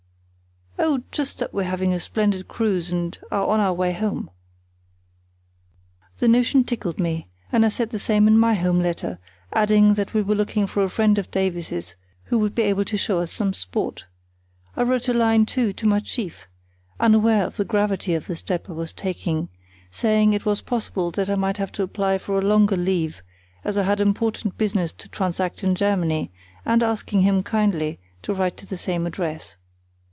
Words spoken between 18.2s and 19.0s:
the step I was